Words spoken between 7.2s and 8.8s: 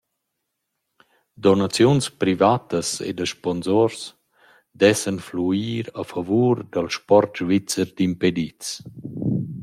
svizzer d’impedits.